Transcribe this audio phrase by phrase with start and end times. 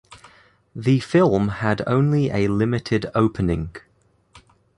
[0.75, 3.75] The film had only a limited opening.